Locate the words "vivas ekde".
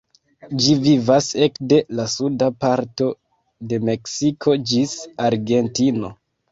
0.85-1.79